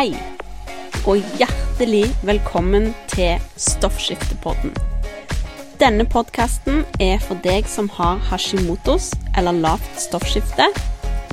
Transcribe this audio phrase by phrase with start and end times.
[0.00, 0.14] Hei,
[1.04, 4.70] og hjertelig velkommen til Stoffskiftepodden.
[5.76, 10.70] Denne podkasten er for deg som har hashimotos eller lavt stoffskifte,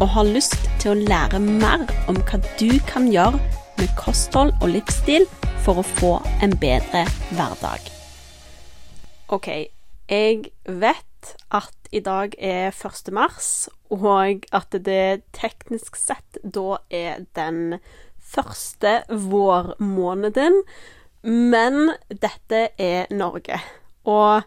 [0.04, 3.40] og har lyst til å lære mer om hva du kan gjøre
[3.80, 5.30] med kosthold og livsstil
[5.64, 6.12] for å få
[6.44, 7.06] en bedre
[7.38, 7.88] hverdag.
[9.32, 9.48] OK,
[10.12, 13.14] jeg vet at i dag er 1.
[13.16, 17.80] mars, og at det teknisk sett da er den
[18.28, 20.62] første vårmåneden.
[21.28, 23.60] Men dette er Norge,
[24.08, 24.44] og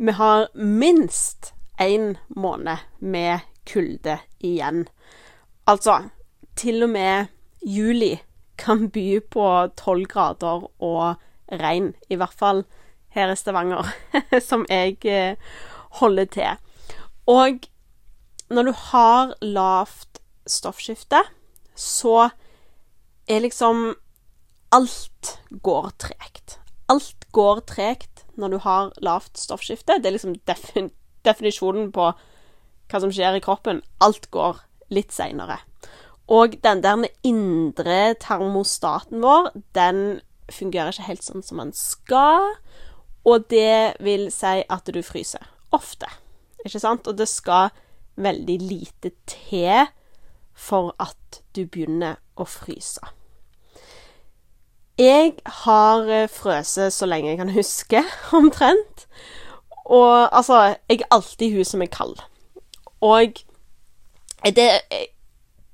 [0.00, 4.86] vi har minst én måned med kulde igjen.
[5.68, 6.10] Altså,
[6.56, 7.26] til og med
[7.60, 8.14] juli
[8.60, 11.16] kan by på tolv grader og
[11.60, 11.92] regn.
[12.08, 12.64] I hvert fall
[13.16, 13.88] her i Stavanger,
[14.48, 15.36] som jeg eh,
[16.00, 16.56] holder til.
[17.26, 17.66] Og
[18.50, 21.22] når du har lavt stoffskifte,
[21.74, 22.30] så
[23.30, 23.94] er liksom
[24.70, 26.58] Alt går tregt.
[26.88, 29.98] Alt går tregt når du har lavt stoffskifte.
[29.98, 30.92] Det er liksom defin
[31.26, 32.12] definisjonen på
[32.90, 33.82] hva som skjer i kroppen.
[33.98, 34.62] Alt går
[34.94, 35.58] litt seinere.
[36.30, 42.52] Og den der indre termostaten vår, den fungerer ikke helt sånn som den skal.
[43.26, 45.50] Og det vil si at du fryser.
[45.74, 46.06] Ofte.
[46.64, 47.10] Ikke sant?
[47.10, 47.74] Og det skal
[48.20, 49.90] veldig lite til
[50.54, 53.02] for at du begynner å fryse.
[55.00, 58.02] Jeg har eh, frøset så lenge jeg kan huske,
[58.40, 59.06] omtrent.
[59.90, 62.20] Og altså Jeg er alltid hun som er kald.
[63.00, 63.40] Og
[64.44, 64.68] det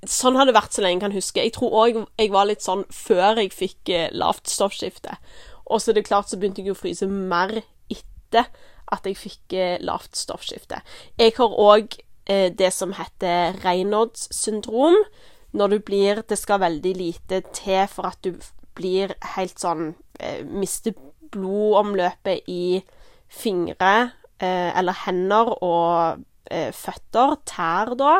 [0.07, 1.43] Sånn har det vært så lenge jeg kan huske.
[1.43, 5.17] Jeg tror òg jeg var litt sånn før jeg fikk eh, lavt stoffskifte.
[5.67, 7.57] Og så er det klart så begynte jeg å fryse mer
[7.91, 8.47] etter
[8.95, 10.79] at jeg fikk eh, lavt stoffskifte.
[11.19, 11.97] Jeg har òg
[12.31, 15.01] eh, det som heter Reynolds syndrom.
[15.57, 18.37] Når du blir Det skal veldig lite til for at du
[18.77, 20.95] blir helt sånn eh, Mister
[21.35, 22.81] blodomløpet i
[23.27, 23.93] fingre
[24.39, 28.13] eh, eller hender og eh, føtter, tær da.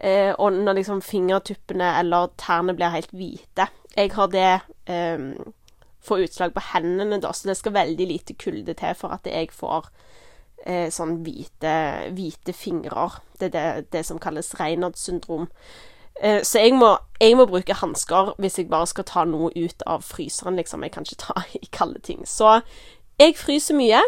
[0.00, 3.68] Eh, og når liksom fingertuppene eller tærne blir helt hvite.
[3.92, 4.52] Jeg har det
[4.88, 5.26] eh,
[6.00, 9.52] får utslag på hendene, da, så det skal veldig lite kulde til for at jeg
[9.52, 9.90] får
[10.64, 11.74] eh, sånn hvite,
[12.16, 13.20] hvite fingrer.
[13.36, 15.50] Det er det, det som kalles Reinhards syndrom.
[16.20, 19.84] Eh, så jeg må, jeg må bruke hansker hvis jeg bare skal ta noe ut
[19.88, 20.84] av fryseren, liksom.
[20.84, 22.26] Jeg kan ikke ta i kalde ting.
[22.28, 22.60] Så
[23.20, 24.02] jeg fryser mye,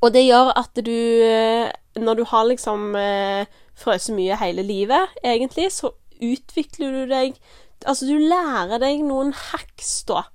[0.00, 0.96] og det gjør at du
[1.26, 5.90] eh, Når du har liksom eh, frøst mye hele livet, egentlig, så
[6.20, 7.40] utvikler du deg
[7.80, 10.26] Altså, du lærer deg noen hacks, da,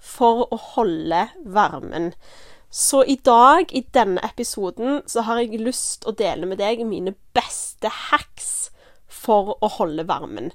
[0.00, 2.14] for å holde varmen.
[2.72, 7.12] Så i dag, i denne episoden, så har jeg lyst å dele med deg mine
[7.36, 8.70] beste hacks
[9.16, 10.52] for å holde varmen.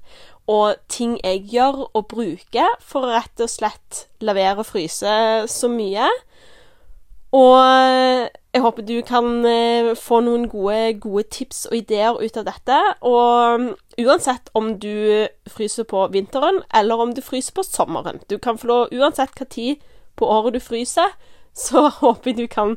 [0.52, 5.16] Og ting jeg gjør og bruker for å rett og slett la være å fryse
[5.50, 6.10] så mye.
[7.32, 12.48] Og jeg håper du kan eh, få noen gode, gode tips og ideer ut av
[12.50, 12.80] dette.
[13.08, 13.70] Og
[14.02, 18.68] uansett om du fryser på vinteren, eller om du fryser på sommeren Du kan få
[18.68, 19.80] lov, uansett hva tid
[20.20, 21.16] på året du fryser,
[21.56, 22.76] så håper jeg du kan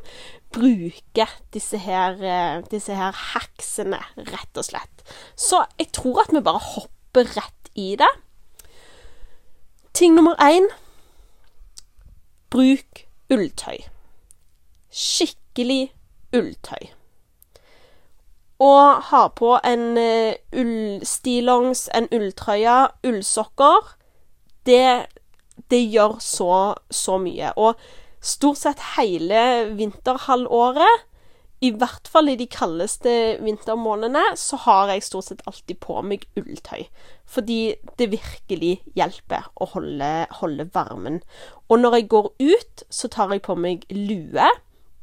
[0.55, 3.99] bruke disse her, eh, disse her heksene,
[4.31, 5.03] rett og slett.
[5.35, 8.11] Så jeg tror at vi bare hopper rett i det.
[9.93, 10.67] Ting nummer én
[12.49, 13.83] bruk ulltøy.
[14.91, 15.93] Skikkelig
[16.35, 16.91] ulltøy.
[18.59, 23.95] Og ha på en uh, ullstillongs, en ulltrøye, ullsokker.
[24.65, 25.05] Det,
[25.71, 27.51] det gjør så, så mye.
[27.59, 27.75] Og
[28.25, 29.41] stort sett hele
[29.77, 31.05] vinterhalvåret,
[31.63, 36.25] i hvert fall i de kaldeste vintermånedene, så har jeg stort sett alltid på meg
[36.37, 36.85] ulltøy.
[37.31, 37.59] Fordi
[37.97, 41.21] det virkelig hjelper å holde, holde varmen.
[41.69, 44.49] Og når jeg går ut, så tar jeg på meg lue.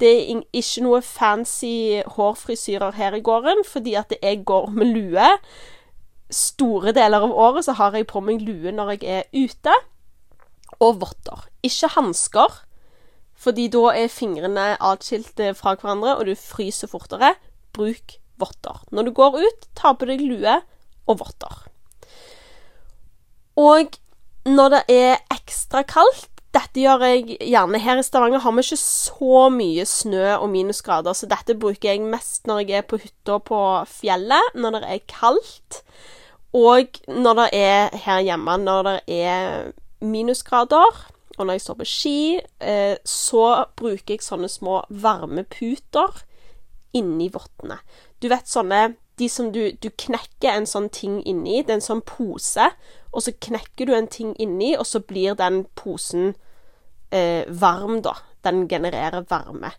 [0.03, 5.31] Det er ikke noe fancy hårfrisyrer her i gården, fordi at jeg går med lue.
[6.33, 9.79] Store deler av året så har jeg på meg lue når jeg er ute.
[10.83, 11.49] Og votter.
[11.65, 12.61] Ikke hansker.
[13.43, 17.35] Fordi da er fingrene atskilt fra hverandre, og du fryser fortere.
[17.75, 18.83] Bruk votter.
[18.95, 20.59] Når du går ut, ta på deg lue
[21.11, 21.65] og votter.
[23.59, 23.99] Og
[24.49, 28.43] når det er ekstra kaldt Dette gjør jeg gjerne her i Stavanger.
[28.45, 32.83] Har vi ikke så mye snø og minusgrader, så dette bruker jeg mest når jeg
[32.83, 35.79] er på hytta på fjellet, når det er kaldt.
[36.53, 39.73] Og når det er her hjemme, når det er
[40.05, 41.01] minusgrader
[41.43, 42.19] og når jeg står på ski,
[42.63, 43.47] eh, så
[43.79, 46.23] bruker jeg sånne små varmeputer
[46.97, 47.81] inni vottene.
[48.23, 51.61] Du vet sånne de som du, du knekker en sånn ting inni.
[51.63, 52.71] Det er en sånn pose,
[53.13, 56.33] og så knekker du en ting inni, og så blir den posen
[57.11, 58.17] eh, varm, da.
[58.43, 59.75] Den genererer varme.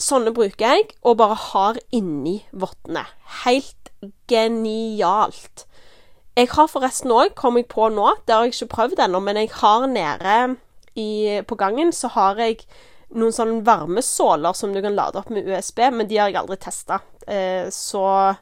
[0.00, 3.04] Sånne bruker jeg, og bare har inni vottene.
[3.42, 3.90] Helt
[4.30, 5.66] genialt.
[6.38, 9.40] Jeg har forresten òg, kom jeg på nå, det har jeg ikke prøvd ennå, men
[9.40, 10.36] jeg har nede
[10.94, 12.62] i, på gangen så har jeg
[13.18, 16.58] noen sånne varmesåler som du kan lade opp med USB, men de har jeg aldri
[16.62, 17.00] testa.
[17.26, 18.36] Eh, så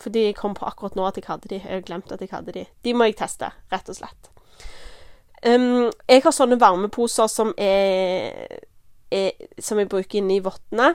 [0.00, 1.58] Fordi jeg kom på akkurat nå at jeg hadde de.
[1.60, 2.62] Jeg har glemt at jeg hadde de.
[2.84, 4.30] De må jeg teste, rett og slett.
[5.44, 8.60] Um, jeg har sånne varmeposer som er,
[9.12, 10.94] er Som jeg bruker inni vottene.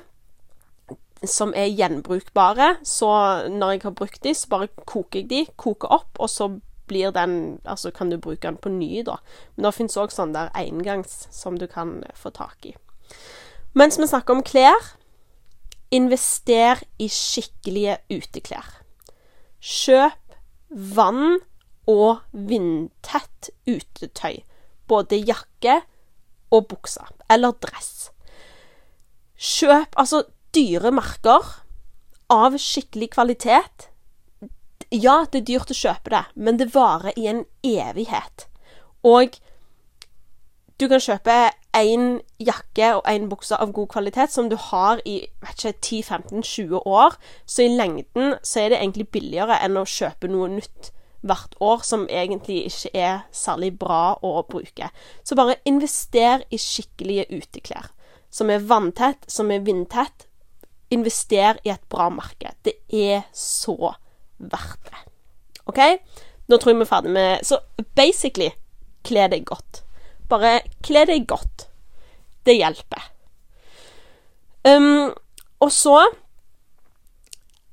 [1.24, 2.76] Som er gjenbrukbare.
[2.84, 3.08] Så
[3.50, 5.44] når jeg har brukt de, så bare koker jeg de.
[5.58, 6.50] Koker opp, og så
[6.88, 9.18] blir den Altså kan du bruke den på ny, da.
[9.56, 12.76] Men det fins òg sånn der engangs som du kan få tak i.
[13.74, 14.94] Mens vi snakker om klær
[15.96, 18.68] invester i skikkelige uteklær.
[19.60, 20.36] Kjøp
[20.70, 21.40] vann
[21.90, 24.44] og vindtett utetøy.
[24.88, 25.82] Både jakke
[26.54, 27.06] og bukse.
[27.30, 28.12] Eller dress.
[29.36, 30.24] Kjøp altså
[30.56, 31.44] dyre merker
[32.32, 33.90] av skikkelig kvalitet.
[34.94, 38.48] Ja, det er dyrt å kjøpe det, men det varer i en evighet.
[39.06, 39.38] Og
[40.80, 41.36] du kan kjøpe
[41.76, 47.16] én jakke og én bukse av god kvalitet som du har i 10-15-20 år.
[47.46, 50.92] Så i lengden så er det egentlig billigere enn å kjøpe noe nytt
[51.26, 54.92] hvert år som egentlig ikke er særlig bra å bruke.
[55.24, 57.90] Så bare invester i skikkelige uteklær.
[58.30, 60.25] Som er vanntett, som er vindtett.
[60.96, 62.54] Invester i et bra merke.
[62.66, 63.76] Det er så
[64.38, 65.02] verdt det.
[65.66, 65.82] OK?
[66.48, 67.60] Nå tror jeg vi er ferdig med Så
[67.98, 68.52] basically,
[69.06, 69.84] kle deg godt.
[70.30, 71.68] Bare kle deg godt.
[72.46, 73.12] Det hjelper.
[74.66, 75.14] Um,
[75.60, 76.00] og så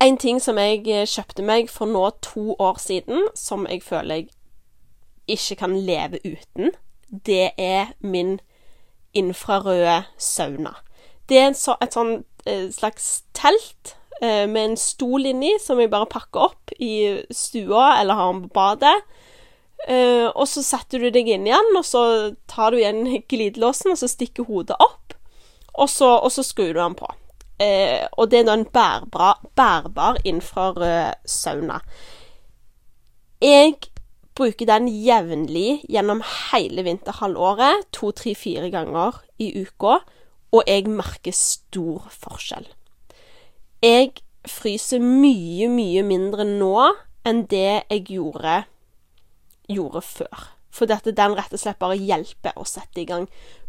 [0.02, 4.32] En ting som jeg kjøpte meg for nå to år siden, som jeg føler jeg
[5.30, 6.72] ikke kan leve uten,
[7.26, 8.40] det er min
[9.14, 10.72] infrarøde sauna.
[11.28, 16.11] Det er et sånn eh, slags telt eh, med en stol inni som jeg bare
[16.11, 18.97] pakker opp i stua eller har den på badet.
[19.83, 22.03] Uh, og så setter du deg inn igjen, og så
[22.47, 23.00] tar du igjen
[23.33, 25.17] glidelåsen, og så stikker hodet opp,
[25.75, 27.09] og så, og så skrur du den på.
[27.62, 31.81] Og det er da en bærbar, infrarød sauna.
[33.43, 33.75] Jeg
[34.39, 40.00] bruker den jevnlig gjennom hele vinterhalvåret, to, tre, fire ganger i uka,
[40.52, 42.69] og jeg merker stor forskjell.
[43.82, 44.12] Jeg
[44.49, 46.76] fryser mye, mye mindre nå
[47.26, 48.62] enn det jeg gjorde
[49.70, 50.49] gjorde før.
[50.72, 53.26] For dette, den rett og slett bare hjelper å sette i gang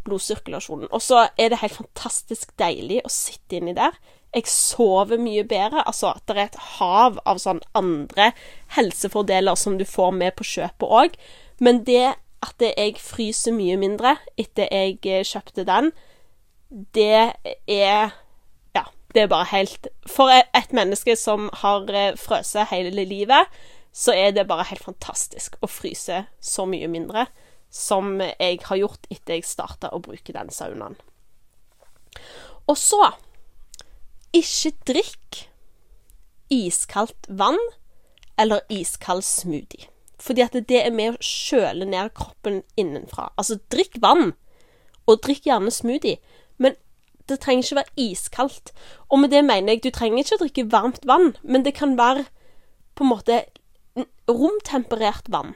[0.08, 0.90] blodsirkulasjonen.
[0.92, 3.96] Og så er det helt fantastisk deilig å sitte inni der.
[4.34, 5.84] Jeg sover mye bedre.
[5.86, 8.32] Altså, det er et hav av sånn andre
[8.78, 11.20] helsefordeler som du får med på kjøpet òg.
[11.64, 15.94] Men det at jeg fryser mye mindre etter jeg eh, kjøpte den,
[16.74, 17.34] det
[17.70, 18.14] er
[18.74, 18.84] Ja,
[19.14, 23.48] det er bare helt For et menneske som har frøset frøst hele livet,
[23.94, 27.28] så er det bare helt fantastisk å fryse så mye mindre
[27.74, 30.98] som jeg har gjort etter jeg starta å bruke den saunaen.
[32.70, 33.12] Og så
[34.34, 35.40] ikke drikk
[36.54, 37.60] iskaldt vann
[38.38, 39.90] eller iskald smoothie.
[40.22, 43.32] Fordi at det er med å kjøle ned kroppen innenfra.
[43.38, 44.32] Altså, drikk vann,
[45.10, 46.22] og drikk gjerne smoothie,
[47.30, 48.74] det trenger ikke være iskaldt.
[49.10, 51.98] Og med det mener jeg, du trenger ikke å drikke varmt vann, men det kan
[51.98, 52.26] være
[52.96, 53.44] på en måte
[54.30, 55.54] romtemperert vann.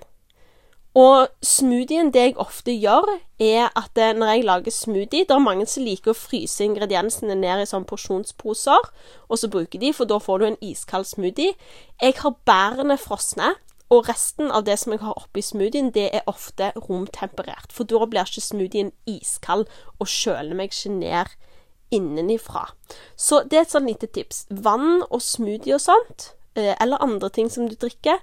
[0.97, 3.05] Og smoothien, det jeg ofte gjør,
[3.43, 7.35] er at eh, når jeg lager smoothie Det er mange som liker å fryse ingrediensene
[7.37, 8.89] ned i sånne porsjonsposer,
[9.29, 11.53] og så bruker de, for da får du en iskald smoothie.
[12.01, 13.53] Jeg har bærene frosne,
[13.93, 17.71] og resten av det som jeg har oppi smoothien, det er ofte romtemperert.
[17.71, 19.67] For da blir ikke smoothien iskald
[19.99, 21.37] og kjøler meg ikke ned
[21.93, 22.65] innenifra.
[23.15, 24.45] Så det er et sånn lite tips.
[24.49, 28.17] Vann og smoothie og sånt Eh, eller andre ting som du drikker,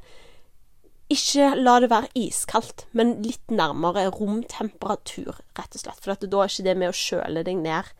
[1.12, 6.00] ikke la det være iskaldt, men litt nærmere romtemperatur, rett og slett.
[6.02, 7.92] For da er ikke det med å kjøle deg ned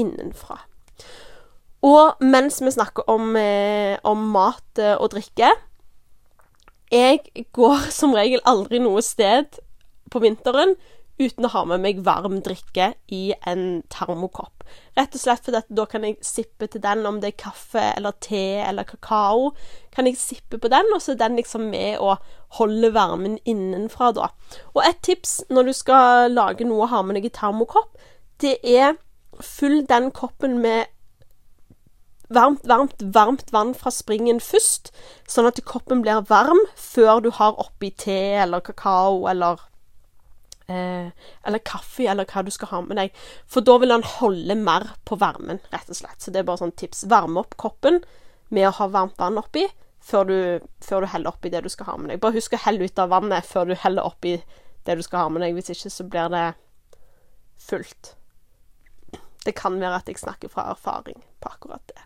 [0.00, 0.62] innenfra.
[1.84, 5.52] Og mens vi snakker om, eh, om mat eh, og drikke
[6.90, 9.58] Jeg går som regel aldri noe sted
[10.10, 10.76] på vinteren
[11.20, 14.64] uten å ha med meg varm drikke i en termokopp.
[14.98, 18.16] Rett og slett fordi da kan jeg sippe til den, om det er kaffe eller
[18.24, 19.52] te eller kakao.
[19.94, 22.16] Kan jeg sippe på den, og så er den liksom med å
[22.58, 24.30] holde varmen innenfra, da.
[24.74, 27.94] Og et tips når du skal lage noe og ha med deg i termokopp,
[28.42, 28.98] det er
[29.42, 30.90] fyll den koppen med
[32.34, 34.90] varmt, varmt, varmt vann fra springen først,
[35.30, 39.62] sånn at koppen blir varm før du har oppi te eller kakao eller
[40.66, 41.10] eh,
[41.44, 43.22] eller kaffe, eller hva du skal ha med deg.
[43.50, 46.20] For da vil han holde mer på varmen, rett og slett.
[46.22, 47.04] Så det er bare sånn tips.
[47.10, 48.02] Varme opp koppen
[48.54, 49.66] med å ha varmt vann oppi
[50.04, 50.38] før du,
[50.84, 52.20] før du heller oppi det du skal ha med deg.
[52.22, 54.36] Bare husk å helle ut av vannet før du heller oppi
[54.84, 55.56] det du skal ha med deg.
[55.56, 56.44] Hvis ikke så blir det
[57.64, 58.14] fullt.
[59.44, 62.04] Det kan være at jeg snakker fra erfaring på akkurat det.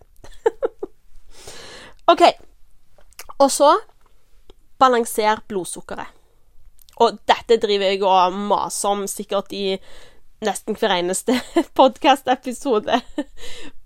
[2.12, 2.24] OK.
[3.38, 3.72] Og så
[4.78, 6.17] balanser blodsukkeret.
[6.98, 9.78] Og dette driver jeg og maser om sikkert i
[10.44, 11.36] nesten hver eneste
[11.78, 13.00] podkastepisode.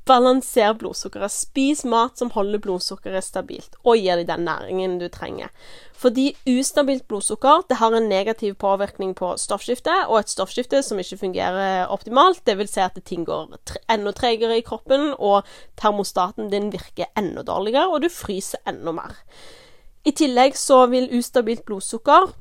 [0.08, 1.30] Balanser blodsukkeret.
[1.30, 5.52] Spis mat som holder blodsukkeret stabilt, og gir deg den næringen du trenger.
[5.94, 11.20] Fordi ustabilt blodsukker det har en negativ påvirkning på stoffskiftet, og et stoffskifte som ikke
[11.20, 12.42] fungerer optimalt.
[12.46, 13.54] Det vil si at ting går
[13.92, 15.46] enda tregere i kroppen, og
[15.78, 19.14] termostaten din virker enda dårligere, og du fryser enda mer.
[20.02, 22.32] I tillegg så vil ustabilt blodsukker,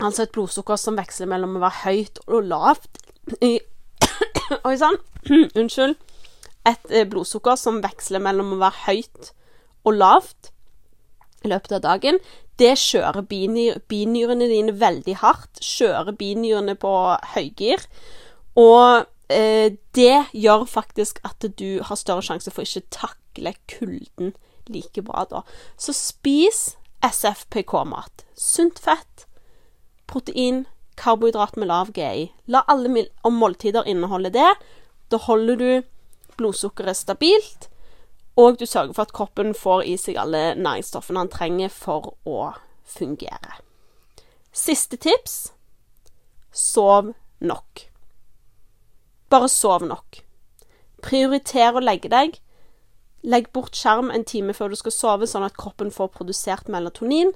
[0.00, 3.02] altså et blodsukker som veksler mellom å være høyt og lavt
[3.44, 3.58] i
[4.66, 4.96] Oi sann.
[5.60, 5.98] Unnskyld
[6.68, 9.30] et eh, blodsukker som veksler mellom å være høyt
[9.88, 10.50] og lavt
[11.40, 12.18] i løpet av dagen,
[12.60, 15.62] det kjører binyrene dine veldig hardt.
[15.64, 16.90] Kjører binyrene på
[17.32, 17.86] høygir.
[18.60, 24.34] Og eh, det gjør faktisk at du har større sjanse for ikke takle kulden
[24.68, 25.40] like bra da.
[25.80, 28.26] Så spis SFPK-mat.
[28.36, 29.24] Sunt fett,
[30.10, 30.64] protein,
[31.00, 32.30] karbohydrat med lav GI.
[32.50, 34.48] La alle måltider inneholde det.
[35.10, 35.70] Da holder du
[36.40, 37.68] blodsukkeret stabilt,
[38.36, 42.52] og du sørger for at kroppen får i seg alle næringsstoffene han trenger for å
[42.88, 43.60] fungere.
[44.52, 45.52] Siste tips
[46.52, 47.86] sov nok.
[49.30, 50.22] Bare sov nok.
[51.04, 52.40] Prioriter å legge deg.
[53.22, 57.34] Legg bort skjerm en time før du skal sove, sånn at kroppen får produsert melatonin.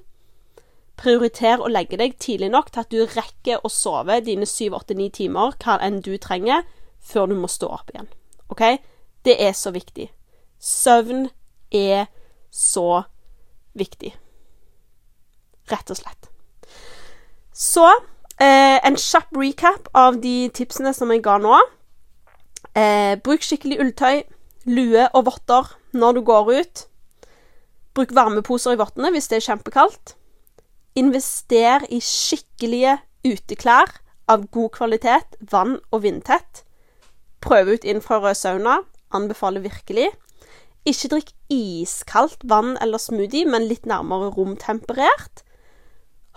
[0.95, 5.55] Prioriter å legge deg tidlig nok til at du rekker å sove dine 7-8-9 timer,
[5.59, 6.63] hva enn du trenger,
[7.03, 8.07] før du må stå opp igjen.
[8.53, 8.63] OK?
[9.25, 10.07] Det er så viktig.
[10.61, 11.27] Søvn
[11.73, 12.07] er
[12.53, 13.03] så
[13.75, 14.13] viktig.
[15.71, 16.29] Rett og slett.
[17.55, 17.85] Så
[18.39, 21.57] eh, en kjapp recap av de tipsene som jeg ga nå.
[22.75, 24.23] Eh, bruk skikkelig ulltøy,
[24.67, 26.85] lue og votter når du går ut.
[27.95, 30.15] Bruk varmeposer i vottene hvis det er kjempekaldt.
[30.95, 32.93] Invester i skikkelige
[33.27, 33.89] uteklær
[34.31, 36.61] av god kvalitet, vann- og vindtett.
[37.43, 38.77] Prøv ut infrarød sauna.
[39.11, 40.07] Anbefaler virkelig.
[40.87, 45.43] Ikke drikk iskaldt vann eller smoothie, men litt nærmere romtemperert.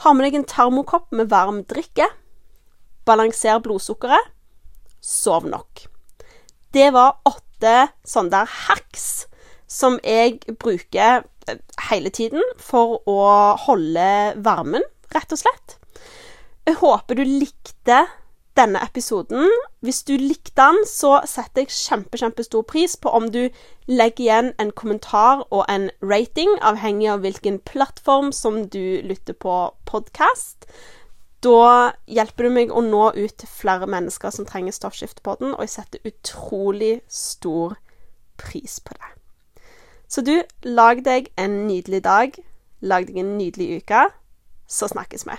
[0.02, 2.10] Ha med deg en termokopp med varm drikke.
[3.06, 4.34] Balanser blodsukkeret.
[5.00, 5.86] Sov nok.
[6.74, 9.28] Det var åtte sånne der hacks
[9.70, 11.22] som jeg bruker
[11.88, 13.18] hele tiden for å
[13.66, 14.08] holde
[14.44, 15.78] varmen, rett og slett.
[16.68, 18.02] Jeg håper du likte
[18.58, 19.48] denne episoden.
[19.80, 23.46] Hvis du likte den, så setter jeg kjempe, kjempestor pris på om du
[23.88, 29.58] legger igjen en kommentar og en rating, avhengig av hvilken plattform som du lytter på
[29.88, 30.68] podkast.
[31.44, 35.54] Da hjelper du meg å nå ut til flere mennesker som trenger stoffskifte på den,
[35.54, 37.78] og jeg setter utrolig stor
[38.42, 39.17] pris på det.
[40.08, 42.32] Så du, lag deg en nydelig dag.
[42.80, 44.06] Lag deg en nydelig uke.
[44.68, 45.36] Så snakkes vi.